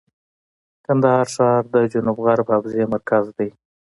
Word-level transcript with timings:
کندهار 0.85 1.27
ښار 1.35 1.61
د 1.73 1.75
جنوب 1.93 2.17
غرب 2.25 2.47
حوزې 2.55 2.83
مرکز 2.93 3.25
دی. 3.37 3.49